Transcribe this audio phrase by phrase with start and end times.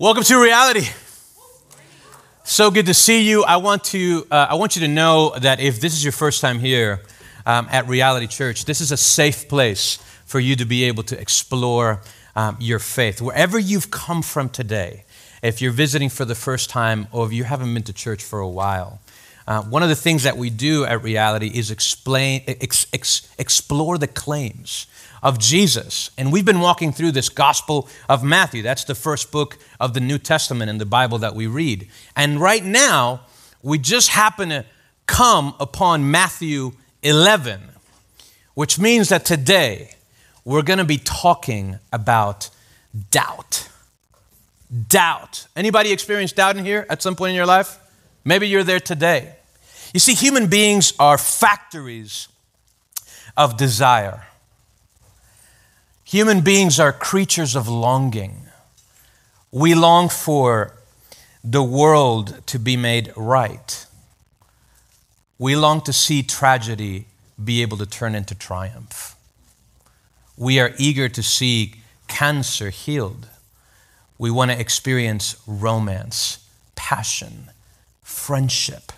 [0.00, 0.88] Welcome to reality.
[2.42, 3.44] So good to see you.
[3.44, 6.40] I want to uh, I want you to know that if this is your first
[6.40, 7.02] time here
[7.44, 11.20] um, at Reality Church, this is a safe place for you to be able to
[11.20, 12.00] explore
[12.34, 15.04] um, your faith wherever you've come from today.
[15.42, 18.38] If you're visiting for the first time, or if you haven't been to church for
[18.38, 19.00] a while,
[19.46, 23.98] uh, one of the things that we do at Reality is explain, ex, ex, explore
[23.98, 24.86] the claims
[25.22, 26.10] of Jesus.
[26.16, 28.62] And we've been walking through this Gospel of Matthew.
[28.62, 31.88] That's the first book of the New Testament in the Bible that we read.
[32.16, 33.20] And right now,
[33.62, 34.64] we just happen to
[35.06, 36.72] come upon Matthew
[37.02, 37.60] 11,
[38.54, 39.94] which means that today
[40.44, 42.50] we're going to be talking about
[43.10, 43.68] doubt.
[44.88, 45.46] Doubt.
[45.56, 47.78] Anybody experienced doubt in here at some point in your life?
[48.24, 49.34] Maybe you're there today.
[49.92, 52.28] You see, human beings are factories
[53.36, 54.26] of desire.
[56.10, 58.48] Human beings are creatures of longing.
[59.52, 60.74] We long for
[61.44, 63.86] the world to be made right.
[65.38, 67.06] We long to see tragedy
[67.42, 69.14] be able to turn into triumph.
[70.36, 71.74] We are eager to see
[72.08, 73.28] cancer healed.
[74.18, 77.50] We want to experience romance, passion,
[78.02, 78.90] friendship.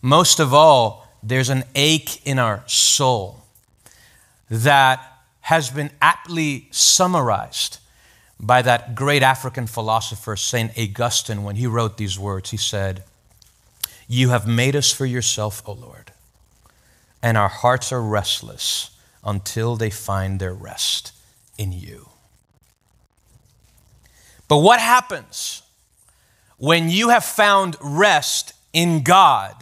[0.00, 3.42] Most of all, there's an ache in our soul
[4.48, 5.14] that
[5.46, 7.78] has been aptly summarized
[8.40, 10.76] by that great African philosopher, St.
[10.76, 12.50] Augustine, when he wrote these words.
[12.50, 13.04] He said,
[14.08, 16.10] You have made us for yourself, O Lord,
[17.22, 18.90] and our hearts are restless
[19.22, 21.12] until they find their rest
[21.56, 22.08] in you.
[24.48, 25.62] But what happens
[26.56, 29.54] when you have found rest in God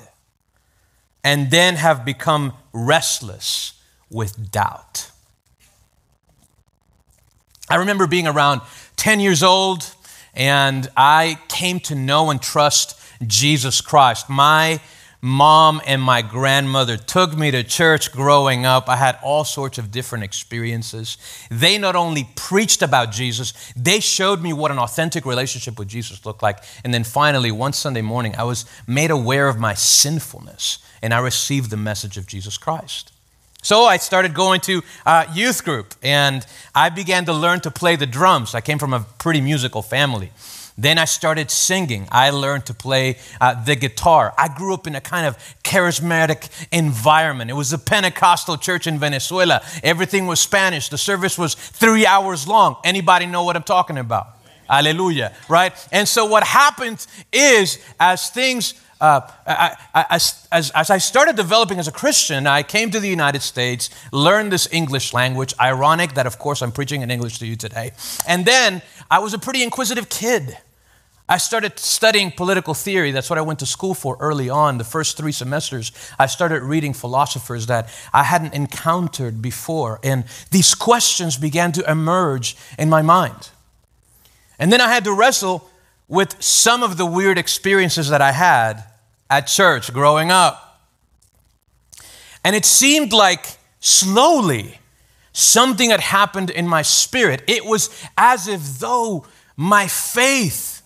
[1.23, 3.75] and then have become restless
[4.09, 5.11] with doubt?
[7.69, 8.61] I remember being around
[8.97, 9.95] 10 years old
[10.35, 14.29] and I came to know and trust Jesus Christ.
[14.29, 14.81] My
[15.23, 18.91] mom and my grandmother took me to church growing up.
[18.91, 21.17] I had all sorts of different experiences.
[21.51, 26.27] They not only preached about Jesus, they showed me what an authentic relationship with Jesus
[26.27, 26.63] looked like.
[26.85, 31.21] And then finally, one Sunday morning, I was made aware of my sinfulness and I
[31.21, 33.14] received the message of Jesus Christ.
[33.65, 36.45] So I started going to uh, youth group and
[36.75, 38.55] I began to learn to play the drums.
[38.55, 40.33] I came from a pretty musical family.
[40.77, 42.07] Then I started singing.
[42.13, 44.35] I learned to play uh, the guitar.
[44.37, 47.51] I grew up in a kind of charismatic environment.
[47.51, 49.63] It was a Pentecostal church in Venezuela.
[49.83, 50.91] Everything was Spanish.
[50.91, 52.77] The service was three hours long.
[52.85, 54.27] Anybody know what I'm talking about?
[54.69, 55.73] Hallelujah, right?
[55.91, 61.37] And so what happened is as things uh, I, I, as, as, as, I started
[61.37, 65.53] developing as a Christian, I came to the United States, learned this English language.
[65.61, 67.93] Ironic that, of course, I'm preaching in English to you today.
[68.27, 70.57] And then I was a pretty inquisitive kid.
[71.29, 73.11] I started studying political theory.
[73.11, 74.77] That's what I went to school for early on.
[74.77, 80.01] The first three semesters, I started reading philosophers that I hadn't encountered before.
[80.05, 83.51] And these questions began to emerge in my mind.
[84.59, 85.69] And then I had to wrestle
[86.09, 88.85] with some of the weird experiences that I had
[89.31, 90.83] at church growing up.
[92.45, 93.47] And it seemed like
[93.81, 94.79] slowly
[95.33, 97.43] something had happened in my spirit.
[97.47, 99.27] It was as if though
[99.57, 100.83] my faith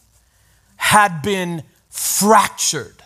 [0.77, 3.03] had been fractured.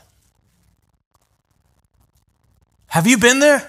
[2.89, 3.69] Have you been there?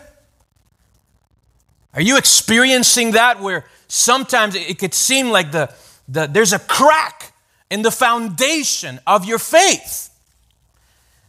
[1.93, 5.73] Are you experiencing that where sometimes it could seem like the,
[6.07, 7.32] the, there's a crack
[7.73, 10.11] in the foundation of your faith?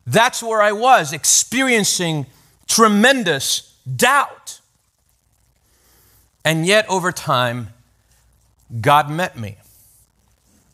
[0.07, 2.27] That's where I was, experiencing
[2.67, 4.61] tremendous doubt.
[6.45, 7.71] And yet, over time,
[8.79, 9.57] God met me.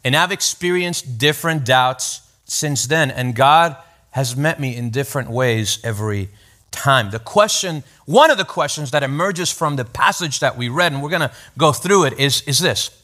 [0.05, 3.77] And I've experienced different doubts since then, and God
[4.11, 6.31] has met me in different ways every
[6.73, 7.13] time.
[7.13, 11.01] The question, one of the questions that emerges from the passage that we read, and
[11.01, 13.00] we're going to go through it, is, is this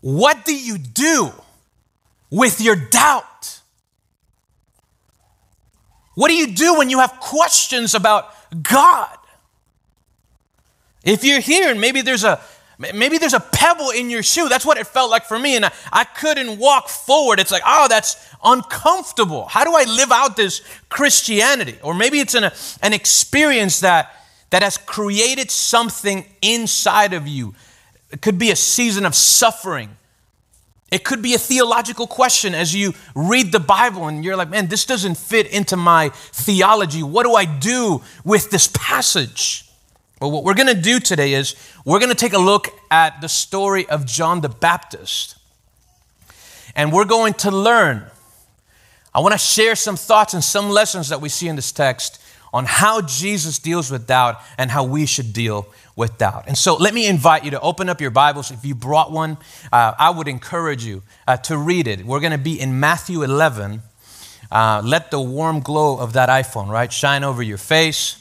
[0.00, 1.32] What do you do
[2.30, 3.60] with your doubt?
[6.14, 9.16] What do you do when you have questions about God?
[11.02, 12.40] If you're here and maybe there's a
[12.94, 15.66] maybe there's a pebble in your shoe, that's what it felt like for me, and
[15.66, 17.38] I, I couldn't walk forward.
[17.38, 19.46] It's like, oh, that's uncomfortable.
[19.46, 21.78] How do I live out this Christianity?
[21.82, 22.50] Or maybe it's an,
[22.82, 24.14] an experience that
[24.50, 27.54] that has created something inside of you.
[28.10, 29.96] It could be a season of suffering
[30.90, 34.66] it could be a theological question as you read the Bible and you're like, man,
[34.66, 37.02] this doesn't fit into my theology.
[37.02, 39.70] What do I do with this passage?
[40.20, 41.54] Well, what we're going to do today is
[41.84, 45.36] we're going to take a look at the story of John the Baptist.
[46.74, 48.04] and we're going to learn.
[49.14, 52.20] I want to share some thoughts and some lessons that we see in this text
[52.52, 56.44] on how Jesus deals with doubt and how we should deal with doubt.
[56.46, 58.50] And so let me invite you to open up your Bibles.
[58.50, 59.38] If you brought one,
[59.72, 62.04] uh, I would encourage you uh, to read it.
[62.04, 63.82] We're going to be in Matthew 11.
[64.50, 68.16] Uh, let the warm glow of that iPhone, right, shine over your face.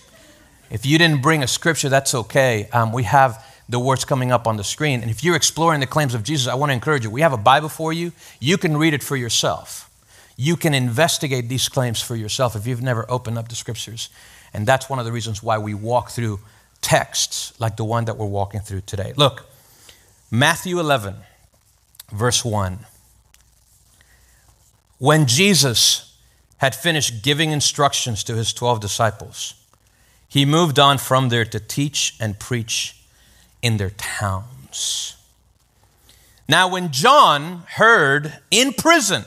[0.69, 2.69] If you didn't bring a scripture, that's okay.
[2.71, 5.01] Um, we have the words coming up on the screen.
[5.01, 7.09] And if you're exploring the claims of Jesus, I want to encourage you.
[7.09, 8.11] We have a Bible for you.
[8.39, 9.88] You can read it for yourself.
[10.41, 14.07] You can investigate these claims for yourself if you've never opened up the scriptures.
[14.53, 16.39] And that's one of the reasons why we walk through
[16.79, 19.11] texts like the one that we're walking through today.
[19.17, 19.49] Look,
[20.31, 21.15] Matthew 11,
[22.09, 22.79] verse 1.
[24.97, 26.15] When Jesus
[26.59, 29.55] had finished giving instructions to his 12 disciples,
[30.29, 32.95] he moved on from there to teach and preach
[33.61, 35.17] in their towns.
[36.47, 39.25] Now, when John heard in prison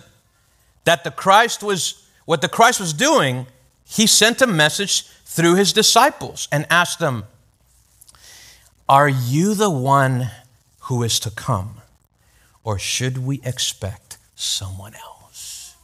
[0.85, 3.47] that the Christ was what the Christ was doing,
[3.85, 7.25] he sent a message through his disciples and asked them,
[8.89, 10.31] Are you the one
[10.83, 11.77] who is to come,
[12.65, 15.75] or should we expect someone else?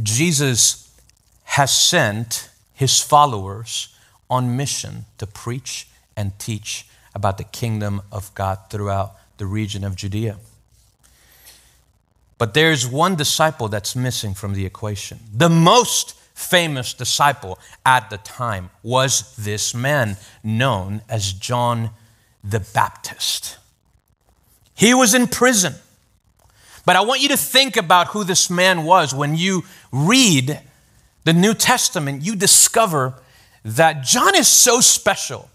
[0.00, 0.92] Jesus
[1.44, 3.94] has sent his followers
[4.28, 9.96] on mission to preach and teach about the kingdom of God throughout the region of
[9.96, 10.36] Judea.
[12.40, 15.20] But there's one disciple that's missing from the equation.
[15.30, 21.90] The most famous disciple at the time was this man known as John
[22.42, 23.58] the Baptist.
[24.74, 25.74] He was in prison.
[26.86, 29.14] But I want you to think about who this man was.
[29.14, 30.60] When you read
[31.24, 33.16] the New Testament, you discover
[33.66, 35.50] that John is so special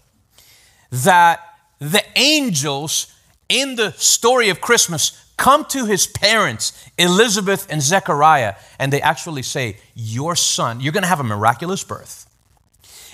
[0.92, 1.40] that
[1.80, 3.12] the angels
[3.48, 9.42] in the story of Christmas come to his parents, Elizabeth and Zechariah, and they actually
[9.42, 12.24] say, Your son, you're going to have a miraculous birth.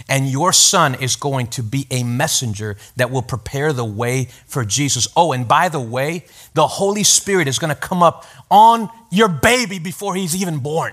[0.09, 4.65] And your son is going to be a messenger that will prepare the way for
[4.65, 5.07] Jesus.
[5.17, 6.25] Oh, and by the way,
[6.55, 10.93] the Holy Spirit is going to come up on your baby before he's even born.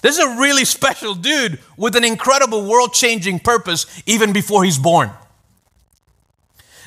[0.00, 4.78] This is a really special dude with an incredible world changing purpose even before he's
[4.78, 5.10] born.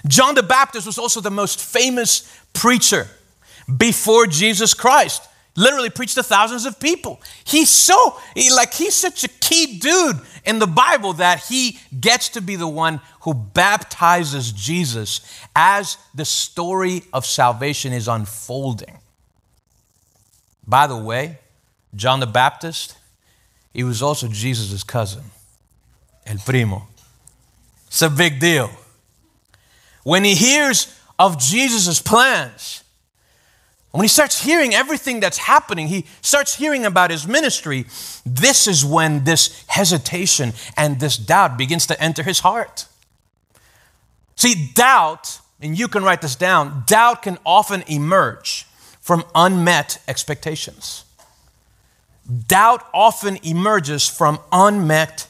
[0.08, 3.08] John the Baptist was also the most famous preacher
[3.78, 5.28] before Jesus Christ.
[5.58, 7.22] Literally preached to thousands of people.
[7.46, 12.30] He's so, he, like, he's such a key dude in the Bible that he gets
[12.30, 15.22] to be the one who baptizes Jesus
[15.56, 19.00] as the story of salvation is unfolding.
[20.68, 21.40] By the way,
[21.96, 22.98] John the Baptist,
[23.74, 25.24] he was also Jesus' cousin,
[26.26, 26.88] El Primo.
[27.88, 28.70] It's a big deal.
[30.06, 32.84] When he hears of Jesus' plans,
[33.90, 37.88] when he starts hearing everything that's happening, he starts hearing about his ministry,
[38.24, 42.86] this is when this hesitation and this doubt begins to enter his heart.
[44.36, 48.68] See, doubt, and you can write this down, doubt can often emerge
[49.02, 51.04] from unmet expectations.
[52.48, 55.26] Doubt often emerges from unmet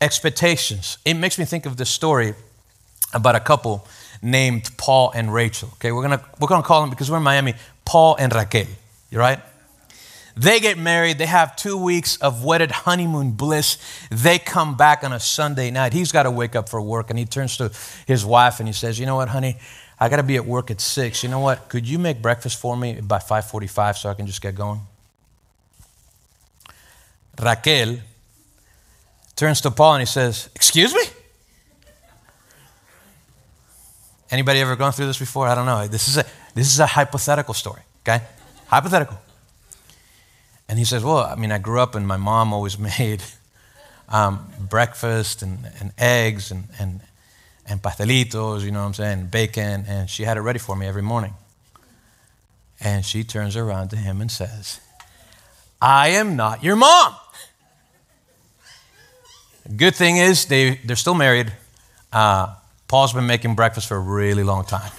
[0.00, 0.98] expectations.
[1.04, 2.34] It makes me think of this story
[3.12, 3.88] about a couple
[4.22, 5.70] named Paul and Rachel.
[5.74, 7.54] Okay, we're gonna we're gonna call them because we're in Miami,
[7.84, 8.66] Paul and Raquel.
[9.10, 9.40] You right?
[10.36, 11.18] They get married.
[11.18, 13.78] They have two weeks of wedded honeymoon bliss.
[14.10, 15.92] They come back on a Sunday night.
[15.92, 17.70] He's got to wake up for work, and he turns to
[18.06, 19.56] his wife and he says, "You know what, honey?
[20.00, 21.22] I got to be at work at six.
[21.22, 21.68] You know what?
[21.68, 24.80] Could you make breakfast for me by 5:45 so I can just get going?"
[27.40, 27.98] Raquel
[29.36, 31.02] turns to Paul and he says, Excuse me?
[34.34, 35.46] Anybody ever gone through this before?
[35.46, 35.86] I don't know.
[35.86, 36.24] This is a,
[36.56, 38.24] this is a hypothetical story, okay?
[38.66, 39.16] Hypothetical.
[40.68, 43.22] And he says, Well, I mean, I grew up and my mom always made
[44.08, 47.00] um, breakfast and, and eggs and, and,
[47.68, 50.88] and pastelitos, you know what I'm saying, bacon, and she had it ready for me
[50.88, 51.34] every morning.
[52.80, 54.80] And she turns around to him and says,
[55.80, 57.14] I am not your mom.
[59.76, 61.52] Good thing is they, they're still married.
[62.12, 62.56] Uh,
[62.88, 64.92] Paul's been making breakfast for a really long time.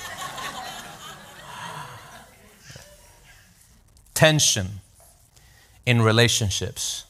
[4.13, 4.81] Tension
[5.85, 7.05] in relationships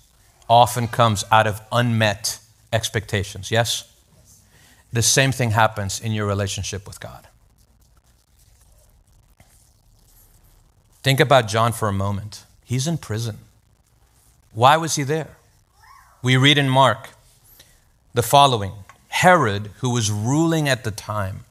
[0.50, 2.40] often comes out of unmet
[2.74, 3.92] expectations, yes?
[4.92, 7.28] The same thing happens in your relationship with God.
[11.04, 12.46] Think about John for a moment.
[12.64, 13.38] He's in prison.
[14.54, 15.38] Why was he there?
[16.24, 17.10] We read in Mark
[18.14, 18.72] the following
[19.16, 21.46] Herod, who was ruling at the time,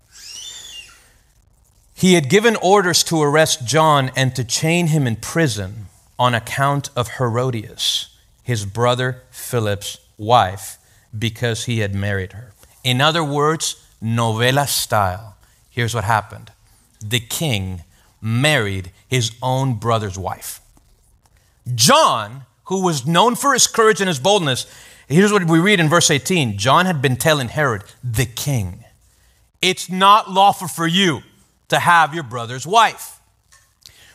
[1.95, 5.87] he had given orders to arrest John and to chain him in prison
[6.19, 10.77] on account of Herodias, his brother Philip's wife,
[11.19, 12.53] because he had married her.
[12.85, 15.37] In other words, novela style.
[15.71, 16.51] Here's what happened
[17.01, 17.83] the king
[18.21, 20.61] married his own brother's wife.
[21.75, 24.67] John, who was known for his courage and his boldness,
[25.09, 28.85] here's what we read in verse 18 John had been telling Herod, the king,
[29.61, 31.23] it's not lawful for you
[31.69, 33.21] to have your brother's wife.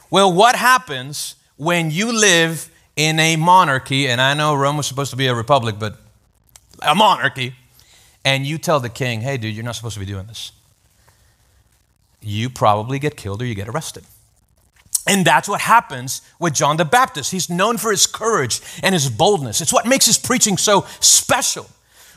[0.10, 5.12] Well, what happens when you live in a monarchy, and I know Rome was supposed
[5.12, 5.98] to be a republic, but
[6.82, 7.56] a monarchy,
[8.26, 10.52] and you tell the king, hey, dude, you're not supposed to be doing this?
[12.22, 14.04] You probably get killed or you get arrested.
[15.10, 17.32] And that's what happens with John the Baptist.
[17.32, 19.60] He's known for his courage and his boldness.
[19.60, 21.66] It's what makes his preaching so special.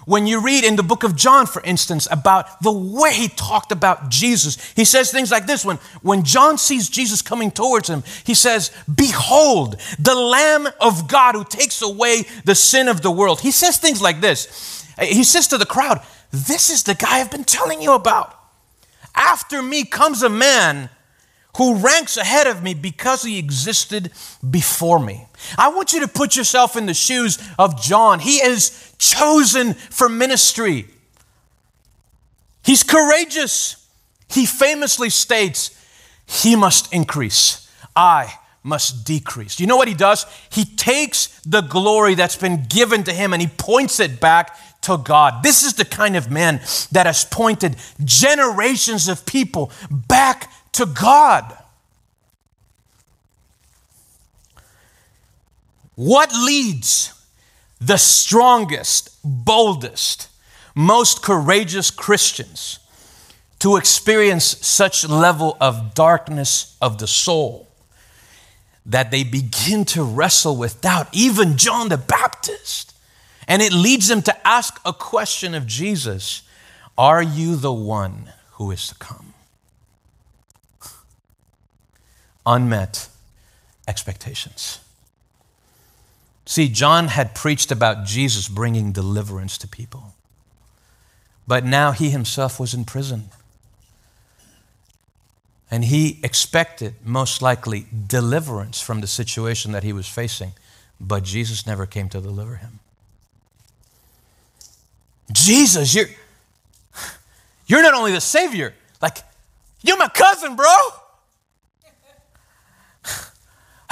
[0.04, 3.72] When you read in the book of John, for instance, about the way he talked
[3.72, 8.02] about Jesus, he says things like this when, when John sees Jesus coming towards him,
[8.24, 13.40] he says, Behold, the Lamb of God who takes away the sin of the world.
[13.40, 14.84] He says things like this.
[15.00, 18.38] He says to the crowd, This is the guy I've been telling you about.
[19.14, 20.90] After me comes a man
[21.56, 24.10] who ranks ahead of me because he existed
[24.48, 25.26] before me.
[25.58, 28.20] I want you to put yourself in the shoes of John.
[28.20, 30.86] He is chosen for ministry.
[32.64, 33.86] He's courageous.
[34.30, 35.78] He famously states,
[36.26, 38.32] He must increase, I
[38.62, 39.60] must decrease.
[39.60, 40.24] You know what he does?
[40.50, 44.98] He takes the glory that's been given to him and he points it back to
[44.98, 45.42] God.
[45.42, 46.60] This is the kind of man
[46.92, 51.56] that has pointed generations of people back to God.
[55.94, 57.12] What leads
[57.80, 60.28] the strongest, boldest,
[60.74, 62.78] most courageous Christians
[63.58, 67.68] to experience such level of darkness of the soul
[68.84, 72.94] that they begin to wrestle with doubt, even John the Baptist.
[73.46, 76.42] And it leads them to ask a question of Jesus
[76.98, 79.31] Are you the one who is to come?
[82.44, 83.08] Unmet
[83.86, 84.80] expectations.
[86.44, 90.14] See, John had preached about Jesus bringing deliverance to people,
[91.46, 93.30] but now he himself was in prison.
[95.70, 100.52] And he expected, most likely, deliverance from the situation that he was facing,
[101.00, 102.80] but Jesus never came to deliver him.
[105.32, 106.08] Jesus, you're,
[107.66, 109.18] you're not only the Savior, like,
[109.82, 110.76] you're my cousin, bro.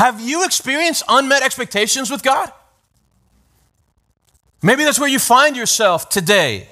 [0.01, 2.51] Have you experienced unmet expectations with God?
[4.63, 6.69] Maybe that's where you find yourself today.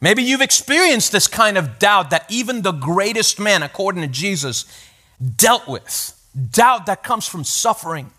[0.00, 4.64] Maybe you've experienced this kind of doubt that even the greatest man, according to Jesus,
[5.36, 6.20] dealt with.
[6.50, 8.10] Doubt that comes from suffering,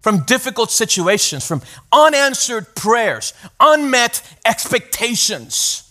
[0.00, 1.60] from difficult situations, from
[1.92, 5.83] unanswered prayers, unmet expectations.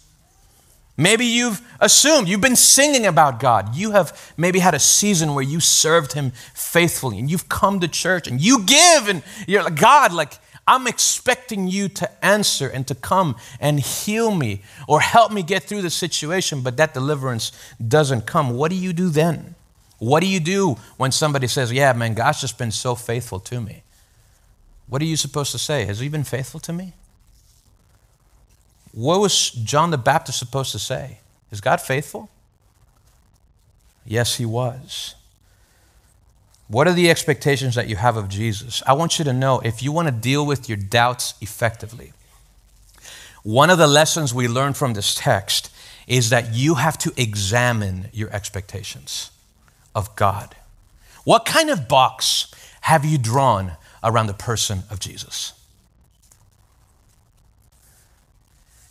[0.95, 3.75] Maybe you've assumed, you've been singing about God.
[3.75, 7.87] You have maybe had a season where you served Him faithfully and you've come to
[7.87, 10.33] church and you give and you're like, God, like,
[10.67, 15.63] I'm expecting you to answer and to come and heal me or help me get
[15.63, 17.51] through the situation, but that deliverance
[17.85, 18.51] doesn't come.
[18.51, 19.55] What do you do then?
[19.97, 23.59] What do you do when somebody says, Yeah, man, God's just been so faithful to
[23.59, 23.83] me?
[24.87, 25.85] What are you supposed to say?
[25.85, 26.93] Has He been faithful to me?
[28.93, 31.19] What was John the Baptist supposed to say?
[31.51, 32.29] Is God faithful?
[34.05, 35.15] Yes, he was.
[36.67, 38.81] What are the expectations that you have of Jesus?
[38.87, 42.13] I want you to know if you want to deal with your doubts effectively,
[43.43, 45.69] one of the lessons we learn from this text
[46.07, 49.31] is that you have to examine your expectations
[49.95, 50.55] of God.
[51.23, 52.47] What kind of box
[52.81, 53.73] have you drawn
[54.03, 55.53] around the person of Jesus?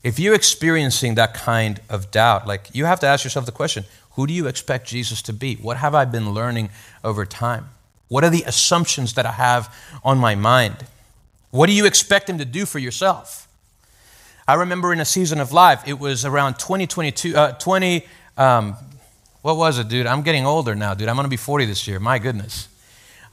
[0.02, 3.84] If you're experiencing that kind of doubt, like you have to ask yourself the question
[4.12, 5.54] who do you expect Jesus to be?
[5.56, 6.68] What have I been learning
[7.02, 7.70] over time?
[8.08, 10.84] What are the assumptions that I have on my mind?
[11.50, 13.48] What do you expect him to do for yourself?
[14.46, 18.06] I remember in a season of life, it was around 2022, uh, 20,
[18.36, 18.76] um,
[19.40, 20.06] what was it, dude?
[20.06, 21.08] I'm getting older now, dude.
[21.08, 21.98] I'm going to be 40 this year.
[21.98, 22.68] My goodness.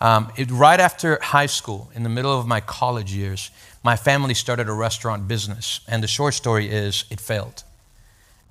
[0.02, 3.52] Um, it, right after high school, in the middle of my college years,
[3.84, 5.82] my family started a restaurant business.
[5.88, 7.64] And the short story is it failed.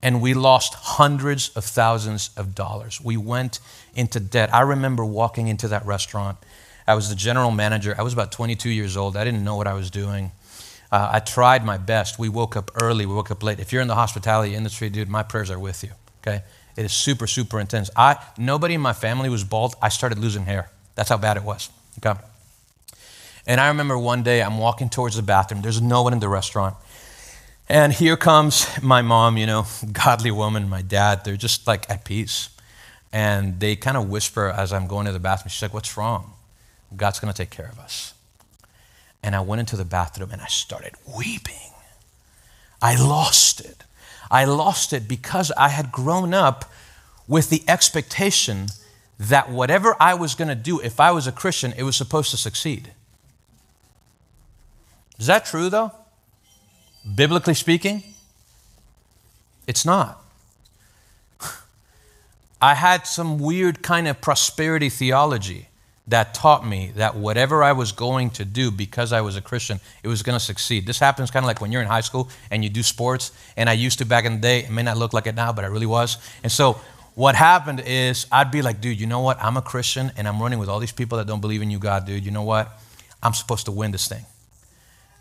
[0.02, 3.00] And we lost hundreds of thousands of dollars.
[3.00, 3.60] We went
[3.94, 4.54] into debt.
[4.54, 6.38] I remember walking into that restaurant.
[6.86, 7.94] I was the general manager.
[7.98, 9.16] I was about 22 years old.
[9.16, 10.30] I didn't know what I was doing.
[10.90, 12.18] Uh, I tried my best.
[12.18, 13.60] We woke up early, we woke up late.
[13.60, 15.90] If you're in the hospitality industry, dude, my prayers are with you,
[16.22, 16.42] okay?
[16.76, 17.90] It is super, super intense.
[17.94, 19.74] I nobody in my family was bald.
[19.82, 20.70] I started losing hair.
[20.94, 21.68] That's how bad it was.
[21.98, 22.18] Okay.
[23.48, 25.62] And I remember one day I'm walking towards the bathroom.
[25.62, 26.76] There's no one in the restaurant.
[27.66, 31.24] And here comes my mom, you know, godly woman, my dad.
[31.24, 32.50] They're just like at peace.
[33.10, 35.48] And they kind of whisper as I'm going to the bathroom.
[35.48, 36.34] She's like, What's wrong?
[36.94, 38.12] God's going to take care of us.
[39.22, 41.72] And I went into the bathroom and I started weeping.
[42.82, 43.82] I lost it.
[44.30, 46.70] I lost it because I had grown up
[47.26, 48.66] with the expectation
[49.18, 52.30] that whatever I was going to do, if I was a Christian, it was supposed
[52.30, 52.92] to succeed.
[55.18, 55.92] Is that true, though?
[57.14, 58.02] Biblically speaking,
[59.66, 60.22] it's not.
[62.62, 65.68] I had some weird kind of prosperity theology
[66.08, 69.78] that taught me that whatever I was going to do because I was a Christian,
[70.02, 70.86] it was going to succeed.
[70.86, 73.30] This happens kind of like when you're in high school and you do sports.
[73.56, 74.60] And I used to back in the day.
[74.60, 76.16] It may not look like it now, but I really was.
[76.42, 76.80] And so
[77.14, 79.42] what happened is I'd be like, dude, you know what?
[79.42, 81.78] I'm a Christian and I'm running with all these people that don't believe in you,
[81.78, 82.24] God, dude.
[82.24, 82.80] You know what?
[83.22, 84.24] I'm supposed to win this thing.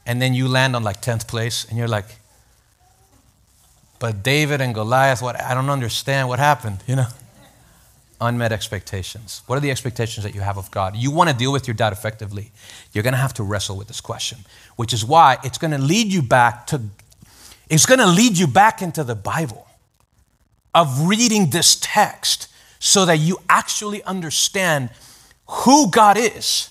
[0.08, 2.06] And then you land on like 10th place and you're like,
[4.00, 5.40] but David and Goliath, what?
[5.40, 7.08] I don't understand what happened, you know?
[8.20, 9.44] unmet expectations.
[9.46, 10.96] What are the expectations that you have of God?
[10.96, 12.52] You want to deal with your doubt effectively.
[12.92, 14.40] You're going to have to wrestle with this question,
[14.76, 16.82] which is why it's going to lead you back to
[17.70, 19.68] it's going to lead you back into the Bible
[20.74, 22.48] of reading this text
[22.80, 24.90] so that you actually understand
[25.48, 26.70] who God is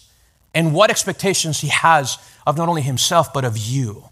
[0.55, 2.17] and what expectations he has
[2.47, 4.05] of not only himself but of you.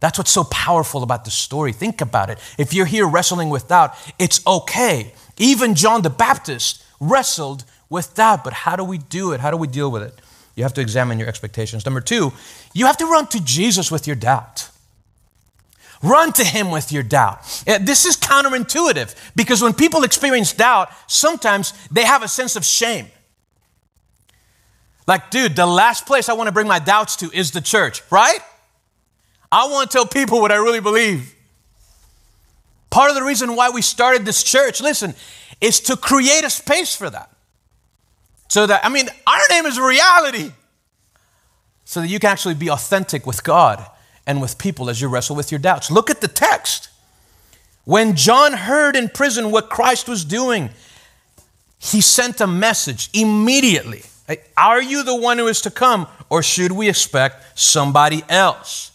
[0.00, 1.72] That's what's so powerful about the story.
[1.72, 2.38] Think about it.
[2.58, 8.44] If you're here wrestling with doubt, it's okay even John the Baptist wrestled with doubt.
[8.44, 9.40] But how do we do it?
[9.40, 10.14] How do we deal with it?
[10.54, 11.84] You have to examine your expectations.
[11.84, 12.32] Number two,
[12.72, 14.70] you have to run to Jesus with your doubt.
[16.02, 17.64] Run to him with your doubt.
[17.66, 22.64] Uh, this is counterintuitive because when people experience doubt, sometimes they have a sense of
[22.64, 23.06] shame.
[25.06, 28.02] Like, dude, the last place I want to bring my doubts to is the church,
[28.10, 28.40] right?
[29.52, 31.34] I want to tell people what I really believe.
[32.90, 35.14] Part of the reason why we started this church, listen,
[35.60, 37.30] is to create a space for that.
[38.48, 40.52] So that, I mean, our name is reality.
[41.84, 43.84] So that you can actually be authentic with God
[44.26, 45.90] and with people as you wrestle with your doubts.
[45.90, 46.88] Look at the text.
[47.84, 50.70] When John heard in prison what Christ was doing,
[51.78, 54.02] he sent a message immediately.
[54.56, 58.92] Are you the one who is to come, or should we expect somebody else?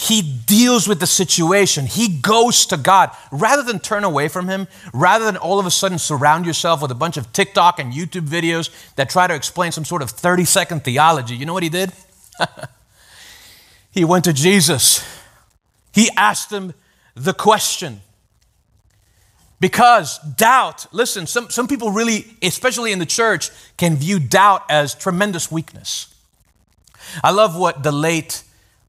[0.00, 1.84] he deals with the situation.
[1.84, 3.10] He goes to God.
[3.30, 6.90] Rather than turn away from him, rather than all of a sudden surround yourself with
[6.90, 10.46] a bunch of TikTok and YouTube videos that try to explain some sort of 30
[10.46, 11.92] second theology, you know what he did?
[13.90, 15.04] he went to Jesus.
[15.92, 16.72] He asked him
[17.14, 18.00] the question.
[19.60, 24.94] Because doubt, listen, some, some people really, especially in the church, can view doubt as
[24.94, 26.14] tremendous weakness.
[27.22, 28.42] I love what the late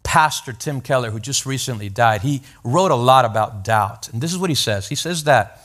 [0.04, 4.10] pastor Tim Keller, who just recently died, he wrote a lot about doubt.
[4.10, 5.62] And this is what he says He says that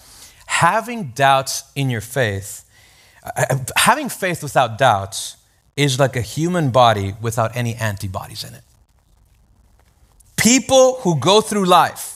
[0.46, 2.64] having doubts in your faith,
[3.24, 5.36] uh, having faith without doubts,
[5.76, 8.62] is like a human body without any antibodies in it.
[10.36, 12.15] People who go through life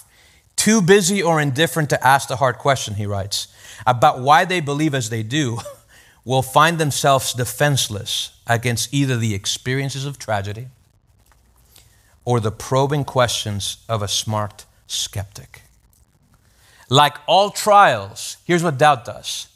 [0.60, 3.48] too busy or indifferent to ask the hard question, he writes,
[3.86, 5.58] about why they believe as they do,
[6.24, 10.68] will find themselves defenseless against either the experiences of tragedy
[12.26, 15.62] or the probing questions of a smart skeptic.
[16.90, 19.48] Like all trials, here's what doubt does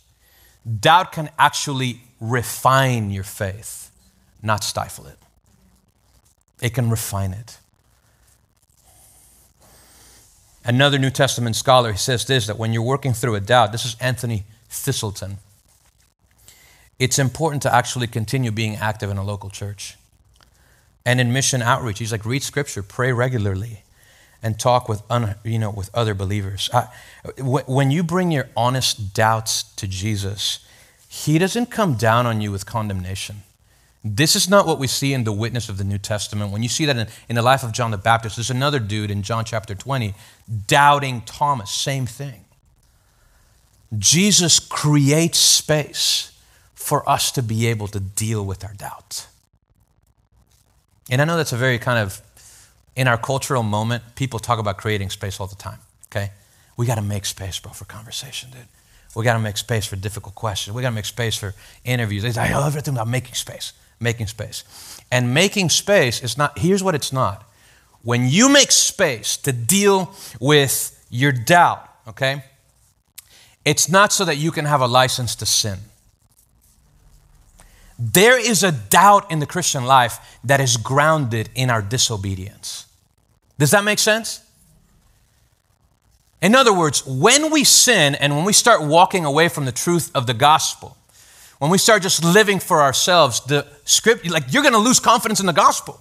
[0.80, 3.90] doubt can actually refine your faith,
[4.42, 5.18] not stifle it.
[6.62, 7.58] It can refine it.
[10.64, 13.84] Another New Testament scholar he says this that when you're working through a doubt, this
[13.84, 15.36] is Anthony Thiselton.
[16.98, 19.96] it's important to actually continue being active in a local church
[21.04, 21.98] and in mission outreach.
[21.98, 23.82] He's like, read scripture, pray regularly,
[24.42, 26.70] and talk with, un, you know, with other believers.
[26.72, 26.88] I,
[27.38, 30.60] when you bring your honest doubts to Jesus,
[31.08, 33.42] he doesn't come down on you with condemnation.
[34.04, 36.52] This is not what we see in the witness of the New Testament.
[36.52, 39.10] When you see that in, in the life of John the Baptist, there's another dude
[39.10, 40.14] in John chapter 20,
[40.66, 42.44] doubting Thomas, same thing.
[43.96, 46.32] Jesus creates space
[46.74, 49.26] for us to be able to deal with our doubt.
[51.10, 52.20] And I know that's a very kind of,
[52.96, 56.30] in our cultural moment, people talk about creating space all the time, okay?
[56.76, 58.66] We got to make space, bro, for conversation, dude.
[59.14, 60.74] We got to make space for difficult questions.
[60.74, 62.24] We got to make space for interviews.
[62.24, 63.72] It's like, everything about making space,
[64.04, 64.62] making space.
[65.10, 67.50] And making space is not, here's what it's not.
[68.02, 72.44] When you make space to deal with your doubt, okay,
[73.64, 75.78] it's not so that you can have a license to sin.
[77.98, 82.86] There is a doubt in the Christian life that is grounded in our disobedience.
[83.58, 84.40] Does that make sense?
[86.42, 90.10] In other words, when we sin and when we start walking away from the truth
[90.14, 90.96] of the gospel,
[91.64, 95.40] when we start just living for ourselves, the script, like you're going to lose confidence
[95.40, 95.98] in the gospel.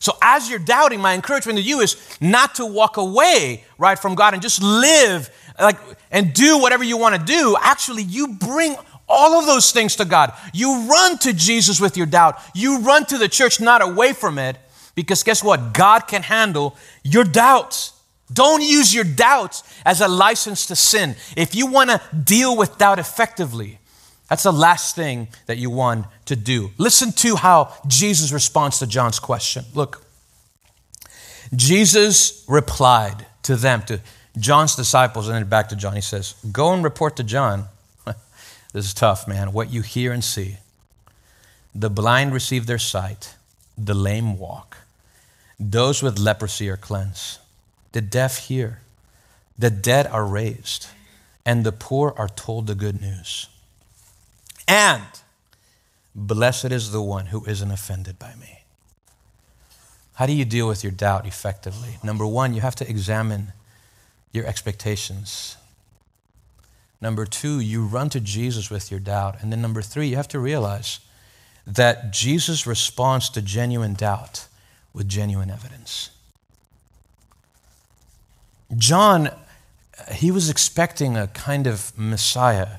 [0.00, 4.16] So as you're doubting, my encouragement to you is not to walk away right from
[4.16, 5.76] God and just live like
[6.10, 7.56] and do whatever you want to do.
[7.60, 8.74] Actually, you bring
[9.08, 10.32] all of those things to God.
[10.52, 12.40] You run to Jesus with your doubt.
[12.52, 14.56] You run to the church, not away from it,
[14.96, 15.74] because guess what?
[15.74, 17.92] God can handle your doubts.
[18.32, 21.14] Don't use your doubts as a license to sin.
[21.36, 23.78] If you want to deal with doubt effectively,
[24.32, 26.70] that's the last thing that you want to do.
[26.78, 29.66] Listen to how Jesus responds to John's question.
[29.74, 30.06] Look,
[31.54, 34.00] Jesus replied to them, to
[34.38, 35.96] John's disciples, and then back to John.
[35.96, 37.66] He says, Go and report to John.
[38.72, 39.52] this is tough, man.
[39.52, 40.56] What you hear and see.
[41.74, 43.34] The blind receive their sight,
[43.76, 44.78] the lame walk,
[45.60, 47.38] those with leprosy are cleansed,
[47.92, 48.80] the deaf hear,
[49.58, 50.86] the dead are raised,
[51.44, 53.50] and the poor are told the good news.
[54.66, 55.04] And
[56.14, 58.60] blessed is the one who isn't offended by me.
[60.14, 61.96] How do you deal with your doubt effectively?
[62.02, 63.52] Number one, you have to examine
[64.32, 65.56] your expectations.
[67.00, 69.36] Number two, you run to Jesus with your doubt.
[69.40, 71.00] And then number three, you have to realize
[71.66, 74.46] that Jesus responds to genuine doubt
[74.92, 76.10] with genuine evidence.
[78.76, 79.30] John,
[80.12, 82.78] he was expecting a kind of Messiah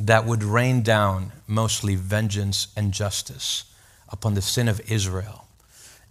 [0.00, 3.64] that would rain down mostly vengeance and justice
[4.08, 5.46] upon the sin of Israel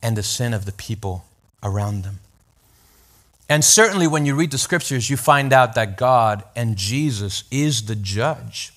[0.02, 1.25] and the sin of the people
[1.63, 2.19] around them.
[3.49, 7.88] And certainly, when you read the scriptures, you find out that God and Jesus is
[7.88, 8.71] the judge,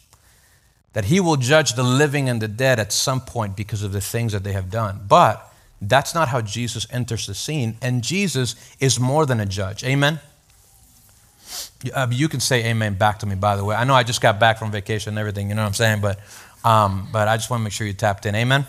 [0.95, 4.01] that He will judge the living and the dead at some point because of the
[4.01, 5.05] things that they have done.
[5.07, 5.47] But
[5.83, 9.85] that's not how Jesus enters the scene, and Jesus is more than a judge.
[9.85, 10.21] Amen?
[12.11, 13.75] You can say amen back to me, by the way.
[13.75, 16.01] I know I just got back from vacation and everything, you know what I'm saying?
[16.01, 16.21] But,
[16.65, 18.35] um, but I just want to make sure you tapped in.
[18.35, 18.67] Amen?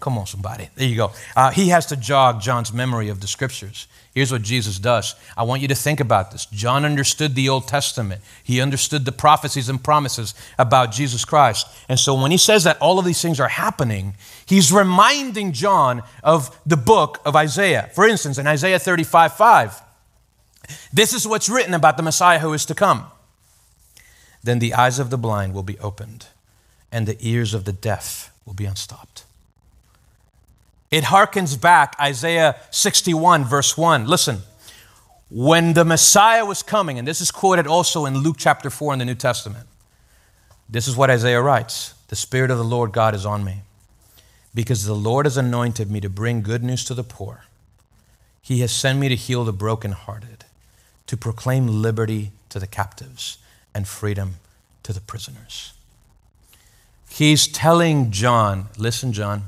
[0.00, 0.68] Come on, somebody.
[0.74, 1.12] There you go.
[1.34, 3.88] Uh, he has to jog John's memory of the scriptures.
[4.14, 5.14] Here's what Jesus does.
[5.36, 6.46] I want you to think about this.
[6.46, 11.66] John understood the Old Testament, he understood the prophecies and promises about Jesus Christ.
[11.88, 14.14] And so when he says that all of these things are happening,
[14.46, 17.90] he's reminding John of the book of Isaiah.
[17.94, 19.82] For instance, in Isaiah 35 5,
[20.96, 23.06] this is what's written about the Messiah who is to come.
[24.42, 26.28] Then the eyes of the blind will be opened,
[26.90, 29.24] and the ears of the deaf will be unstopped.
[30.90, 34.06] It harkens back Isaiah 61, verse 1.
[34.06, 34.38] Listen,
[35.28, 38.98] when the Messiah was coming, and this is quoted also in Luke chapter 4 in
[38.98, 39.66] the New Testament,
[40.68, 43.62] this is what Isaiah writes The Spirit of the Lord God is on me,
[44.54, 47.44] because the Lord has anointed me to bring good news to the poor.
[48.40, 50.35] He has sent me to heal the brokenhearted,
[51.06, 53.38] to proclaim liberty to the captives
[53.74, 54.36] and freedom
[54.82, 55.72] to the prisoners.
[57.08, 59.44] He's telling John, listen, John,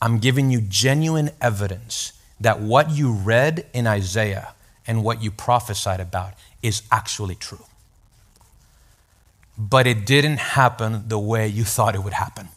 [0.00, 4.54] I'm giving you genuine evidence that what you read in Isaiah
[4.86, 7.64] and what you prophesied about is actually true.
[9.58, 12.48] But it didn't happen the way you thought it would happen.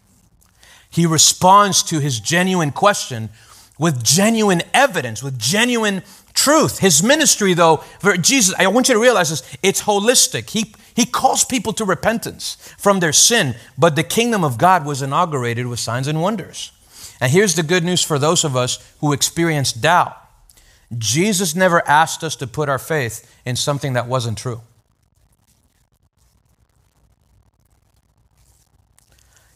[0.90, 3.30] He responds to his genuine question
[3.78, 6.04] with genuine evidence, with genuine
[6.44, 6.80] truth.
[6.80, 10.50] His ministry, though, for Jesus, I want you to realize this, it's holistic.
[10.50, 15.02] He, he calls people to repentance from their sin, but the kingdom of God was
[15.02, 16.72] inaugurated with signs and wonders.
[17.22, 20.18] And here's the good news for those of us who experience doubt
[20.96, 24.62] Jesus never asked us to put our faith in something that wasn't true.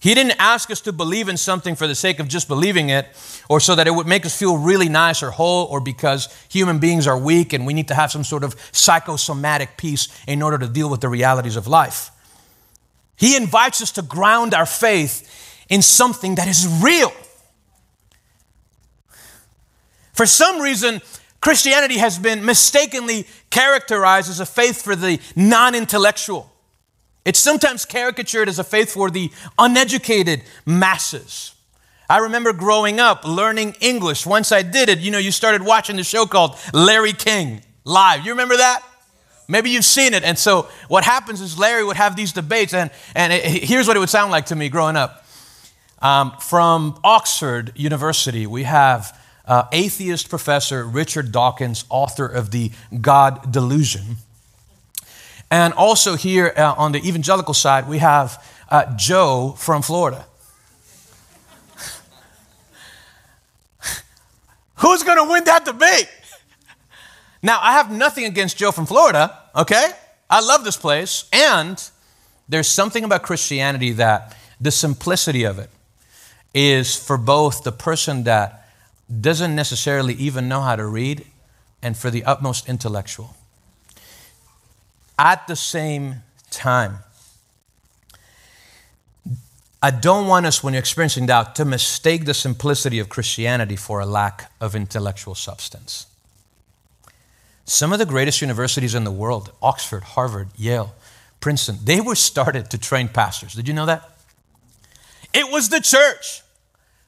[0.08, 3.08] He didn't ask us to believe in something for the sake of just believing it
[3.50, 6.80] or so that it would make us feel really nice or whole or because human
[6.80, 10.58] beings are weak and we need to have some sort of psychosomatic peace in order
[10.60, 12.10] to deal with the realities of life.
[13.18, 17.12] He invites us to ground our faith in something that is real.
[20.14, 21.02] For some reason,
[21.42, 26.50] Christianity has been mistakenly characterized as a faith for the non intellectual.
[27.28, 31.54] It's sometimes caricatured as a faith for the uneducated masses.
[32.10, 34.26] I remember growing up learning English.
[34.26, 38.26] Once I did it, you know, you started watching the show called Larry King Live.
[38.26, 38.82] You remember that?
[39.50, 40.24] Maybe you've seen it.
[40.24, 43.98] And so what happens is Larry would have these debates, and, and it, here's what
[43.98, 45.26] it would sound like to me growing up.
[46.02, 53.52] Um, from Oxford University, we have uh, atheist professor Richard Dawkins, author of The God
[53.52, 54.18] Delusion.
[55.50, 60.26] And also here uh, on the evangelical side, we have uh, Joe from Florida.
[64.76, 66.10] Who's going to win that debate?
[67.42, 69.92] Now, I have nothing against Joe from Florida, okay?
[70.30, 71.30] I love this place.
[71.32, 71.82] And
[72.50, 75.70] there's something about Christianity that the simplicity of it
[76.54, 78.68] is for both the person that
[79.22, 81.26] doesn't necessarily even know how to read
[81.82, 83.37] and for the utmost intellectual.
[85.20, 87.00] At the same time,
[89.82, 94.00] I don't want us, when you're experiencing doubt, to mistake the simplicity of Christianity for
[94.00, 96.08] a lack of intellectual substance.
[97.66, 100.96] Some of the greatest universities in the world, Oxford, Harvard, Yale,
[101.40, 103.54] Princeton, they were started to train pastors.
[103.54, 104.18] Did you know that?
[105.34, 106.42] It was the church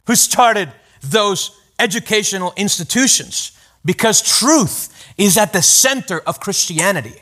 [0.05, 7.21] who started those educational institutions because truth is at the center of Christianity.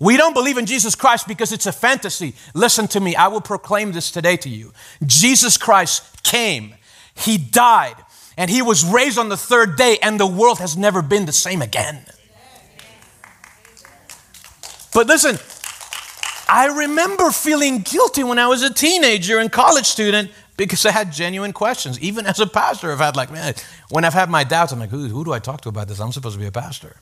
[0.00, 2.34] We don't believe in Jesus Christ because it's a fantasy.
[2.54, 4.72] Listen to me, I will proclaim this today to you.
[5.04, 6.74] Jesus Christ came,
[7.14, 7.96] He died,
[8.36, 11.32] and He was raised on the third day, and the world has never been the
[11.32, 12.04] same again.
[14.94, 15.38] But listen,
[16.48, 21.12] I remember feeling guilty when I was a teenager and college student because I had
[21.12, 22.00] genuine questions.
[22.00, 23.54] Even as a pastor, I've had like, man,
[23.90, 26.00] when I've had my doubts, I'm like, who, who do I talk to about this?
[26.00, 26.96] I'm supposed to be a pastor.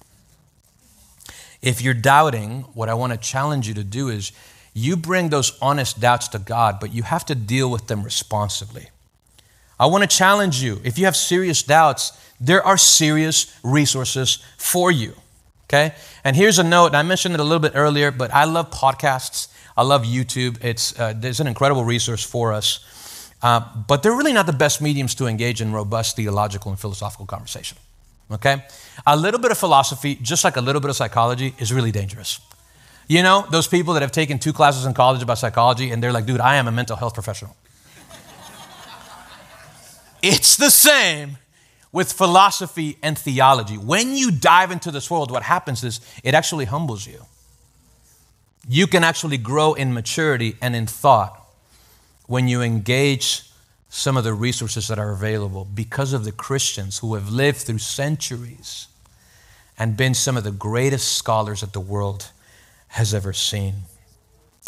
[1.62, 4.32] If you're doubting, what I want to challenge you to do is
[4.74, 8.88] you bring those honest doubts to God, but you have to deal with them responsibly.
[9.78, 10.80] I want to challenge you.
[10.84, 15.14] If you have serious doubts, there are serious resources for you.
[15.64, 15.94] Okay?
[16.24, 19.48] And here's a note, I mentioned it a little bit earlier, but I love podcasts.
[19.76, 20.62] I love YouTube.
[20.64, 22.80] It's, uh, an incredible resource for us.
[23.42, 27.26] Uh, but they're really not the best mediums to engage in robust theological and philosophical
[27.26, 27.76] conversation.
[28.30, 28.64] Okay?
[29.06, 32.40] A little bit of philosophy, just like a little bit of psychology, is really dangerous.
[33.08, 36.12] You know, those people that have taken two classes in college about psychology and they're
[36.12, 37.56] like, dude, I am a mental health professional.
[40.22, 41.36] it's the same
[41.92, 43.78] with philosophy and theology.
[43.78, 47.24] When you dive into this world, what happens is it actually humbles you.
[48.68, 51.40] You can actually grow in maturity and in thought
[52.26, 53.45] when you engage
[53.96, 57.78] some of the resources that are available because of the Christians who have lived through
[57.78, 58.88] centuries
[59.78, 62.30] and been some of the greatest scholars that the world
[62.88, 63.72] has ever seen.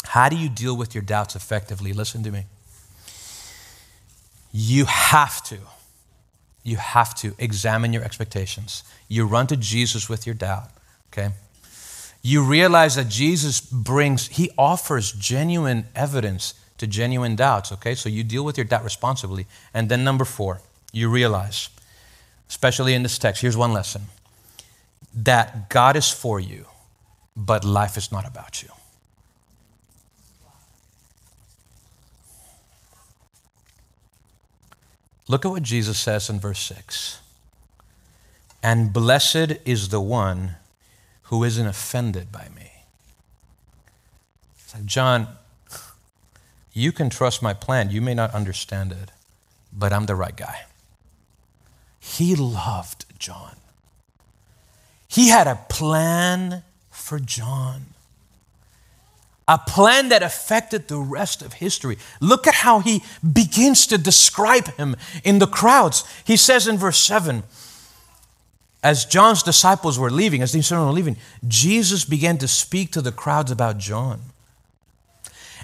[0.03, 1.93] How do you deal with your doubts effectively?
[1.93, 2.45] Listen to me.
[4.51, 5.59] You have to,
[6.63, 8.83] you have to examine your expectations.
[9.07, 10.71] You run to Jesus with your doubt,
[11.13, 11.35] okay?
[12.23, 17.95] You realize that Jesus brings, he offers genuine evidence to genuine doubts, okay?
[17.95, 19.45] So you deal with your doubt responsibly.
[19.73, 20.61] And then, number four,
[20.91, 21.69] you realize,
[22.49, 24.03] especially in this text, here's one lesson
[25.13, 26.65] that God is for you,
[27.35, 28.69] but life is not about you.
[35.27, 37.19] Look at what Jesus says in verse 6.
[38.63, 40.55] And blessed is the one
[41.23, 42.71] who isn't offended by me.
[44.57, 45.27] It's like, John,
[46.79, 47.91] you can trust my plan.
[47.91, 49.11] You may not understand it,
[49.71, 50.65] but I'm the right guy.
[51.99, 53.55] He loved John.
[55.07, 57.87] He had a plan for John,
[59.47, 61.97] a plan that affected the rest of history.
[62.21, 66.03] Look at how he begins to describe him in the crowds.
[66.23, 67.43] He says in verse 7
[68.81, 73.01] as John's disciples were leaving, as the disciples were leaving, Jesus began to speak to
[73.01, 74.21] the crowds about John.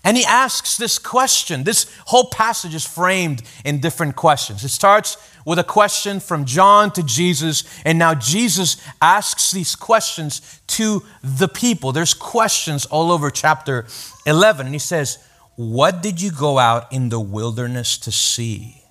[0.05, 1.63] And he asks this question.
[1.63, 4.63] This whole passage is framed in different questions.
[4.63, 10.61] It starts with a question from John to Jesus, and now Jesus asks these questions
[10.67, 11.91] to the people.
[11.91, 13.87] There's questions all over chapter
[14.27, 15.17] 11, and he says,
[15.55, 18.83] What did you go out in the wilderness to see?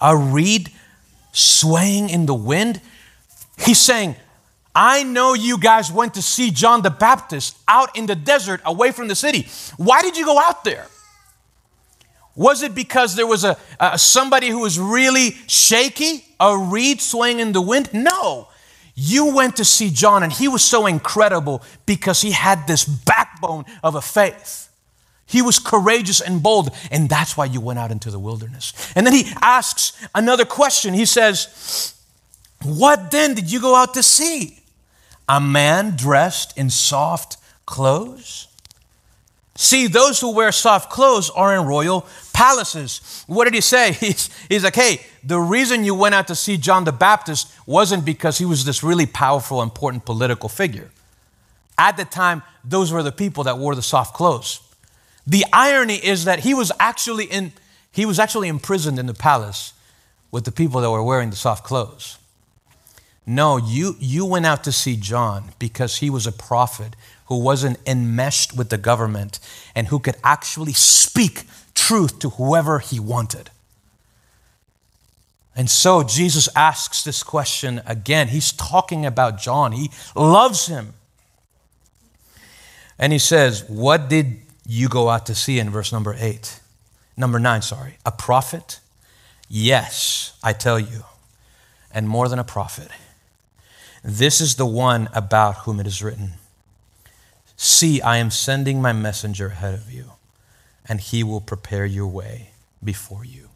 [0.00, 0.70] A reed
[1.32, 2.80] swaying in the wind?
[3.58, 4.16] He's saying,
[4.74, 8.90] I know you guys went to see John the Baptist out in the desert away
[8.90, 9.48] from the city.
[9.76, 10.86] Why did you go out there?
[12.34, 13.58] Was it because there was a,
[13.98, 17.90] somebody who was really shaky, a reed swaying in the wind?
[17.92, 18.48] No.
[18.94, 23.64] You went to see John and he was so incredible because he had this backbone
[23.82, 24.70] of a faith.
[25.26, 28.92] He was courageous and bold, and that's why you went out into the wilderness.
[28.94, 30.92] And then he asks another question.
[30.92, 31.94] He says,
[32.62, 34.61] What then did you go out to see?
[35.28, 38.48] A man dressed in soft clothes?
[39.54, 43.24] See, those who wear soft clothes are in royal palaces.
[43.26, 43.92] What did he say?
[44.00, 48.04] He's, he's like, hey, the reason you went out to see John the Baptist wasn't
[48.04, 50.90] because he was this really powerful, important political figure.
[51.78, 54.60] at the time, those were the people that wore the soft clothes.
[55.26, 57.52] The irony is that he was actually in
[57.92, 59.74] he was actually imprisoned in the palace
[60.30, 62.18] with the people that were wearing the soft clothes.
[63.26, 67.78] No, you, you went out to see John because he was a prophet who wasn't
[67.86, 69.38] enmeshed with the government
[69.74, 73.50] and who could actually speak truth to whoever he wanted.
[75.54, 78.28] And so Jesus asks this question again.
[78.28, 80.94] He's talking about John, he loves him.
[82.98, 86.60] And he says, What did you go out to see in verse number eight?
[87.16, 87.98] Number nine, sorry.
[88.06, 88.80] A prophet?
[89.48, 91.04] Yes, I tell you.
[91.92, 92.88] And more than a prophet.
[94.02, 96.32] This is the one about whom it is written
[97.56, 100.12] See, I am sending my messenger ahead of you,
[100.88, 102.50] and he will prepare your way
[102.82, 103.50] before you.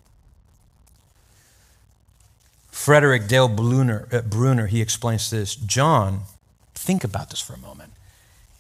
[2.71, 5.57] Frederick Dale Bruner, uh, Bruner, he explains this.
[5.57, 6.21] John,
[6.75, 7.93] think about this for a moment.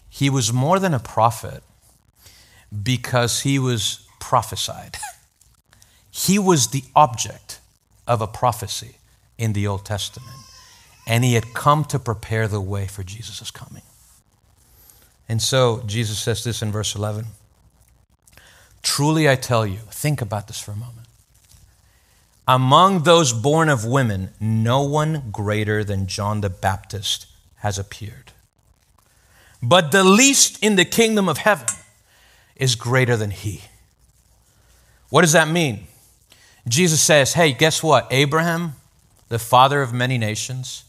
[0.08, 1.62] He was more than a prophet
[2.82, 4.96] because he was prophesied.
[6.10, 7.60] he was the object
[8.06, 8.96] of a prophecy
[9.38, 10.38] in the Old Testament,
[11.06, 13.82] and he had come to prepare the way for Jesus' coming.
[15.28, 17.26] And so Jesus says this in verse 11
[18.82, 21.06] Truly I tell you, think about this for a moment.
[22.48, 28.32] Among those born of women, no one greater than John the Baptist has appeared.
[29.60, 31.66] But the least in the kingdom of heaven
[32.54, 33.62] is greater than he.
[35.08, 35.86] What does that mean?
[36.68, 38.06] Jesus says, hey, guess what?
[38.10, 38.74] Abraham,
[39.28, 40.84] the father of many nations,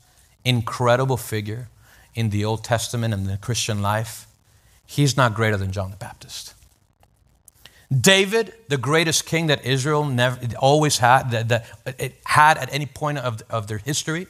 [0.47, 1.69] incredible figure
[2.15, 4.27] in the Old Testament and the Christian life,
[4.85, 6.53] he's not greater than John the Baptist.
[7.91, 11.65] David, the greatest king that Israel never, always had, that, that
[11.97, 14.27] it had at any point of, of their history,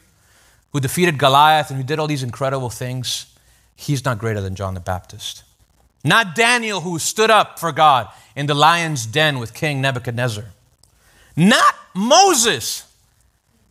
[0.74, 3.34] who defeated Goliath and who did all these incredible things,
[3.76, 5.44] he's not greater than John the Baptist.
[6.04, 10.46] Not Daniel, who stood up for God in the lion's den with King Nebuchadnezzar.
[11.36, 12.87] Not Moses,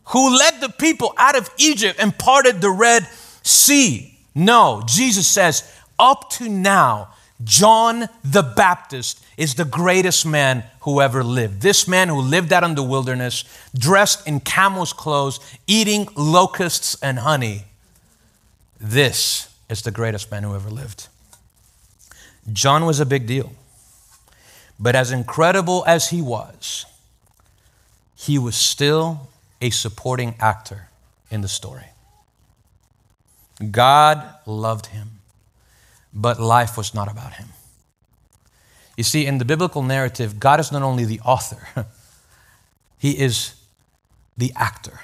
[0.07, 3.07] who led the people out of Egypt and parted the Red
[3.43, 4.17] Sea.
[4.33, 7.09] No, Jesus says, up to now,
[7.43, 11.61] John the Baptist is the greatest man who ever lived.
[11.61, 13.43] This man who lived out in the wilderness,
[13.77, 17.65] dressed in camel's clothes, eating locusts and honey.
[18.79, 21.07] This is the greatest man who ever lived.
[22.51, 23.51] John was a big deal.
[24.79, 26.85] But as incredible as he was,
[28.15, 29.29] he was still
[29.61, 30.89] a supporting actor
[31.29, 31.87] in the story.
[33.71, 35.17] God loved him
[36.17, 37.49] but life was not about him.
[38.97, 41.85] You see, in the biblical narrative, God is not only the author,
[42.99, 43.53] He is
[44.35, 45.01] the actor.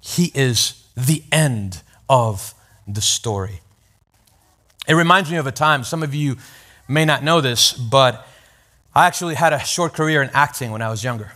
[0.00, 2.54] He is the end of
[2.88, 3.60] the story.
[4.88, 6.38] It reminds me of a time, some of you
[6.88, 8.26] may not know this, but
[8.96, 11.30] I actually had a short career in acting when I was younger.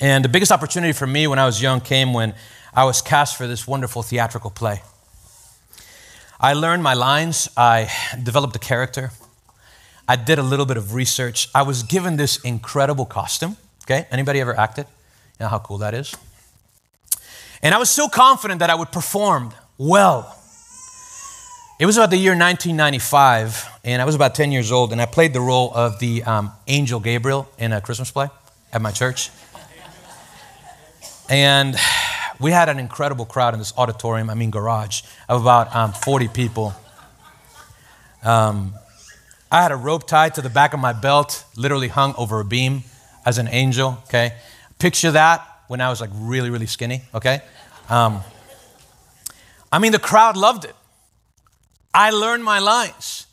[0.00, 2.34] And the biggest opportunity for me when I was young came when
[2.74, 4.82] I was cast for this wonderful theatrical play.
[6.38, 7.90] I learned my lines, I
[8.22, 9.10] developed a character,
[10.06, 11.48] I did a little bit of research.
[11.54, 13.56] I was given this incredible costume.
[13.84, 14.86] Okay, anybody ever acted?
[15.38, 16.14] You know how cool that is?
[17.62, 20.38] And I was so confident that I would perform well.
[21.78, 25.06] It was about the year 1995, and I was about 10 years old, and I
[25.06, 28.28] played the role of the um, angel Gabriel in a Christmas play
[28.72, 29.30] at my church.
[31.28, 31.76] And
[32.38, 36.28] we had an incredible crowd in this auditorium, I mean, garage, of about um, 40
[36.28, 36.74] people.
[38.22, 38.74] Um,
[39.50, 42.44] I had a rope tied to the back of my belt, literally hung over a
[42.44, 42.84] beam
[43.24, 44.34] as an angel, okay?
[44.78, 47.40] Picture that when I was like really, really skinny, okay?
[47.88, 48.20] Um,
[49.72, 50.74] I mean, the crowd loved it.
[51.92, 53.26] I learned my lines.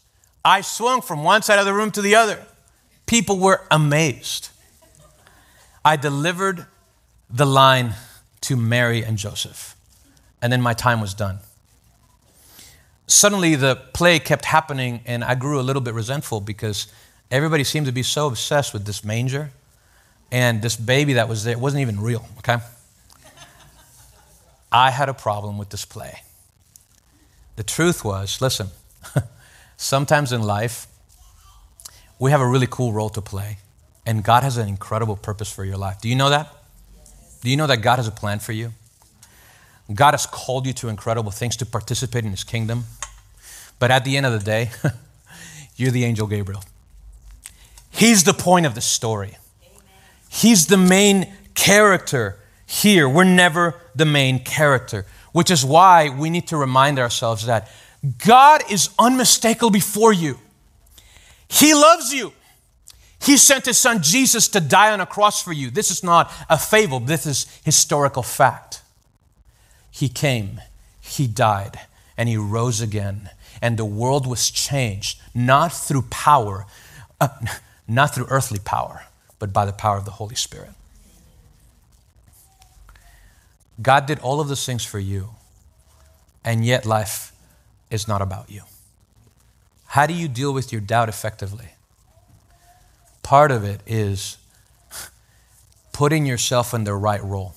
[0.44, 2.44] I swung from one side of the room to the other.
[3.06, 4.50] People were amazed.
[5.86, 6.66] I delivered
[7.34, 7.96] the line
[8.42, 9.76] to Mary and Joseph.
[10.42, 11.40] And then my time was done.
[13.08, 16.88] Suddenly, the play kept happening, and I grew a little bit resentful because
[17.32, 19.52] everybody seemed to be so obsessed with this manger
[20.32, 21.54] and this baby that was there.
[21.54, 22.58] It wasn't even real, okay?
[24.72, 26.22] I had a problem with this play.
[27.56, 28.70] The truth was listen,
[29.78, 30.88] sometimes in life,
[32.20, 33.58] we have a really cool role to play,
[34.06, 36.02] and God has an incredible purpose for your life.
[36.02, 36.63] Do you know that?
[37.44, 38.72] Do you know that God has a plan for you?
[39.94, 42.86] God has called you to incredible things to participate in His kingdom.
[43.80, 44.72] But at the end of the day,
[45.76, 46.64] you're the angel Gabriel.
[47.92, 49.38] He's the point of the story.
[50.30, 53.08] He's the main character here.
[53.10, 57.70] We're never the main character, which is why we need to remind ourselves that
[58.18, 60.40] God is unmistakable before you.
[61.50, 62.34] He loves you.
[63.24, 65.70] He sent his son Jesus to die on a cross for you.
[65.70, 68.82] This is not a fable, this is historical fact.
[69.90, 70.60] He came,
[71.00, 71.80] he died,
[72.18, 73.30] and he rose again.
[73.62, 76.66] And the world was changed, not through power,
[77.22, 77.30] uh,
[77.88, 79.06] not through earthly power,
[79.40, 80.72] but by the power of the Holy Spirit.
[83.82, 85.30] God did all of those things for you,
[86.44, 87.32] and yet life
[87.90, 88.64] is not about you.
[89.88, 91.73] How do you deal with your doubt effectively?
[93.24, 94.38] Part of it is
[95.92, 97.56] putting yourself in the right role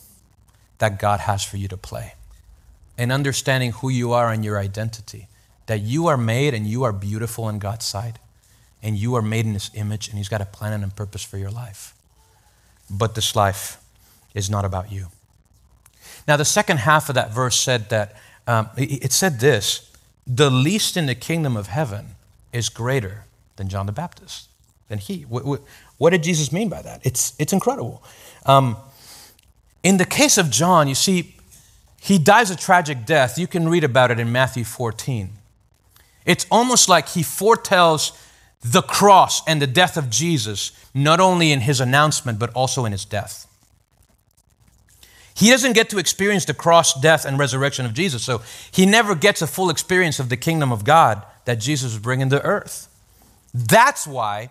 [0.78, 2.14] that God has for you to play
[2.98, 5.28] and understanding who you are and your identity.
[5.66, 8.18] That you are made and you are beautiful in God's sight,
[8.82, 11.24] and you are made in His image, and He's got a plan and a purpose
[11.24, 11.94] for your life.
[12.88, 13.78] But this life
[14.32, 15.08] is not about you.
[16.28, 18.14] Now, the second half of that verse said that
[18.46, 19.90] um, it said this
[20.26, 22.14] the least in the kingdom of heaven
[22.52, 23.24] is greater
[23.56, 24.48] than John the Baptist,
[24.89, 25.22] than he.
[25.22, 25.61] What,
[25.99, 27.01] what did Jesus mean by that?
[27.05, 28.03] It's, it's incredible.
[28.45, 28.76] Um,
[29.82, 31.34] in the case of John, you see,
[32.01, 33.39] he dies a tragic death.
[33.39, 35.30] You can read about it in Matthew 14.
[36.24, 38.12] It's almost like he foretells
[38.62, 42.93] the cross and the death of Jesus, not only in his announcement, but also in
[42.93, 43.47] his death.
[45.34, 48.41] He doesn't get to experience the cross, death, and resurrection of Jesus, so
[48.72, 52.30] he never gets a full experience of the kingdom of God that Jesus was bringing
[52.30, 52.89] to earth.
[53.53, 54.51] That's why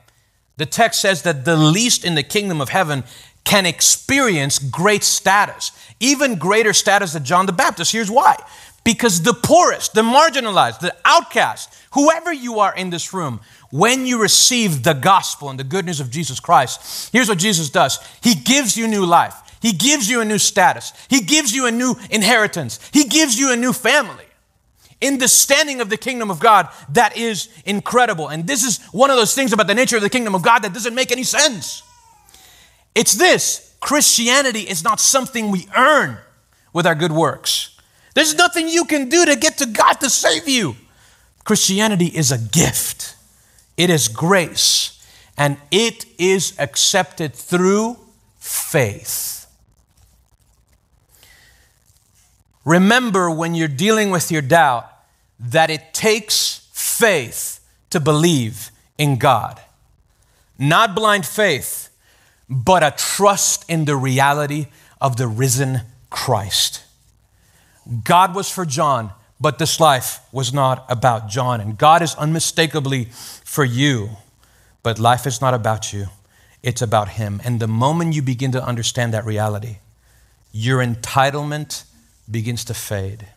[0.58, 3.04] the text says that the least in the kingdom of heaven
[3.44, 7.92] can experience great status, even greater status than John the Baptist.
[7.92, 8.36] Here's why.
[8.84, 13.40] Because the poorest, the marginalized, the outcast, whoever you are in this room,
[13.72, 17.70] when you receive the gospel and the good news of Jesus Christ, here's what Jesus
[17.70, 18.00] does.
[18.22, 21.72] He gives you new life, He gives you a new status, He gives you a
[21.72, 24.26] new inheritance, He gives you a new family.
[25.06, 28.28] In the standing of the kingdom of God, that is incredible.
[28.28, 30.64] And this is one of those things about the nature of the kingdom of God
[30.64, 31.84] that doesn't make any sense.
[32.96, 36.18] It's this Christianity is not something we earn
[36.74, 37.78] with our good works.
[38.16, 40.76] There's nothing you can do to get to God to save you.
[41.44, 43.16] Christianity is a gift,
[43.78, 45.06] it is grace,
[45.38, 47.98] and it is accepted through
[48.40, 49.46] faith.
[52.64, 54.90] Remember when you're dealing with your doubt
[55.40, 57.60] that it takes faith
[57.90, 59.60] to believe in God.
[60.58, 61.90] Not blind faith,
[62.50, 64.68] but a trust in the reality
[65.02, 66.84] of the risen Christ.
[68.04, 71.60] God was for John, but this life was not about John.
[71.62, 73.06] And God is unmistakably
[73.44, 74.12] for you,
[74.82, 76.08] but life is not about you,
[76.64, 77.42] it's about Him.
[77.44, 79.78] And the moment you begin to understand that reality,
[80.52, 81.84] your entitlement
[82.30, 83.28] begins to fade.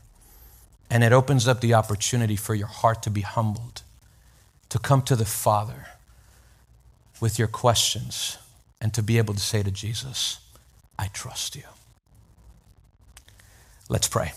[0.91, 3.83] And it opens up the opportunity for your heart to be humbled,
[4.71, 5.87] to come to the Father
[7.21, 8.39] with your questions
[8.81, 10.41] and to be able to say to Jesus,
[10.99, 11.65] I trust you.
[13.89, 14.33] Let's pray.